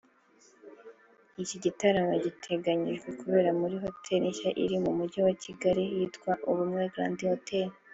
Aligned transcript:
Iki 1.43 1.55
gitaramo 1.63 2.13
giteganyijwe 2.25 3.09
kubera 3.19 3.49
muri 3.59 3.75
Hotel 3.83 4.19
nshya 4.31 4.49
iri 4.63 4.77
mu 4.83 4.91
mujyi 4.97 5.19
wa 5.27 5.33
Kigali 5.43 5.83
yitwa 5.95 6.31
Ubumwe 6.49 6.81
Grande 6.95 7.23
Hotel 7.33 7.67